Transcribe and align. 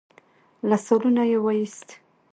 له 0.69 0.77
سالونه 0.85 1.23
يې 1.31 1.37
وايست. 1.45 1.89